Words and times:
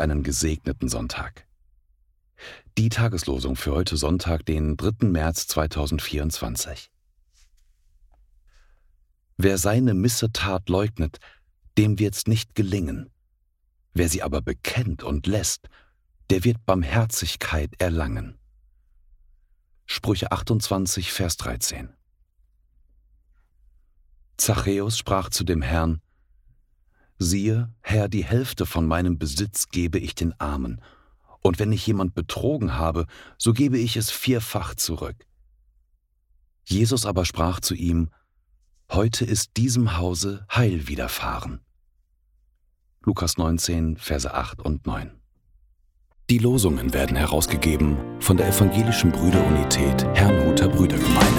einen 0.00 0.22
gesegneten 0.22 0.88
Sonntag. 0.88 1.46
Die 2.78 2.88
Tageslosung 2.88 3.54
für 3.54 3.72
heute 3.72 3.98
Sonntag, 3.98 4.46
den 4.46 4.78
3. 4.78 5.06
März 5.06 5.46
2024. 5.48 6.90
Wer 9.36 9.58
seine 9.58 9.92
Missetat 9.92 10.70
leugnet, 10.70 11.18
dem 11.76 11.98
wird's 11.98 12.26
nicht 12.26 12.54
gelingen. 12.54 13.10
Wer 13.92 14.08
sie 14.08 14.22
aber 14.22 14.40
bekennt 14.40 15.02
und 15.02 15.26
lässt, 15.26 15.68
der 16.30 16.44
wird 16.44 16.64
Barmherzigkeit 16.64 17.78
erlangen. 17.78 18.38
Sprüche 19.84 20.32
28, 20.32 21.12
Vers 21.12 21.36
13. 21.36 21.90
Zachäus 24.38 24.96
sprach 24.96 25.28
zu 25.28 25.44
dem 25.44 25.60
Herrn, 25.60 26.00
Siehe, 27.22 27.68
Herr, 27.90 28.08
die 28.08 28.24
Hälfte 28.24 28.66
von 28.66 28.86
meinem 28.86 29.18
Besitz 29.18 29.68
gebe 29.68 29.98
ich 29.98 30.14
den 30.14 30.38
Armen, 30.38 30.80
und 31.40 31.58
wenn 31.58 31.72
ich 31.72 31.84
jemand 31.84 32.14
betrogen 32.14 32.74
habe, 32.74 33.06
so 33.36 33.52
gebe 33.52 33.78
ich 33.78 33.96
es 33.96 34.12
vierfach 34.12 34.76
zurück. 34.76 35.26
Jesus 36.64 37.04
aber 37.04 37.24
sprach 37.24 37.58
zu 37.58 37.74
ihm, 37.74 38.10
Heute 38.92 39.24
ist 39.24 39.56
diesem 39.56 39.96
Hause 39.98 40.46
Heil 40.54 40.86
widerfahren. 40.86 41.60
Lukas 43.02 43.38
19, 43.38 43.96
Verse 43.96 44.32
8 44.32 44.60
und 44.60 44.86
9. 44.86 45.10
Die 46.28 46.38
Losungen 46.38 46.92
werden 46.94 47.16
herausgegeben 47.16 47.96
von 48.20 48.36
der 48.36 48.48
Evangelischen 48.48 49.10
Brüderunität 49.10 50.04
Herrnhuter 50.14 50.68
Brüdergemeine. 50.68 51.29